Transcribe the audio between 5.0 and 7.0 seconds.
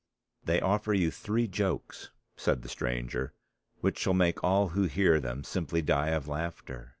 them simply die of laughter."